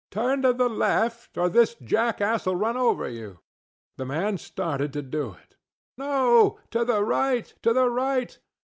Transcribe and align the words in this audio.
Turn 0.09 0.41
to 0.41 0.51
the 0.51 0.67
left, 0.67 1.37
or 1.37 1.47
this 1.47 1.75
jackass 1.75 2.45
ŌĆÖll 2.45 2.59
run 2.59 2.75
over 2.75 3.07
you! 3.07 3.33
ŌĆØ 3.33 3.37
The 3.97 4.05
man 4.07 4.37
started 4.39 4.93
to 4.93 5.03
do 5.03 5.33
it. 5.43 5.57
ŌĆ£No, 5.99 6.57
to 6.71 6.83
the 6.83 7.03
right, 7.03 7.53
to 7.61 7.71
the 7.71 7.87
right! 7.87 8.39